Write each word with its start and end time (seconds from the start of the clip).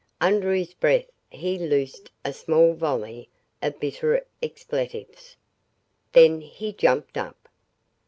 Under 0.19 0.51
his 0.55 0.73
breath 0.73 1.11
he 1.29 1.59
loosed 1.59 2.09
a 2.25 2.33
small 2.33 2.73
volley 2.73 3.29
of 3.61 3.79
bitter 3.79 4.25
expletives. 4.41 5.37
Then 6.11 6.41
he 6.41 6.73
jumped 6.73 7.17
up. 7.19 7.47